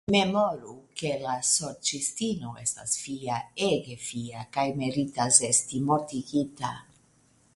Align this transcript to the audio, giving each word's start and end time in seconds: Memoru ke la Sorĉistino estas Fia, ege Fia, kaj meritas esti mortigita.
Memoru 0.13 0.71
ke 1.01 1.09
la 1.25 1.33
Sorĉistino 1.49 2.55
estas 2.63 2.95
Fia, 3.03 3.37
ege 3.67 3.99
Fia, 4.07 4.43
kaj 4.57 4.67
meritas 4.81 5.41
esti 5.53 5.83
mortigita. 5.91 6.75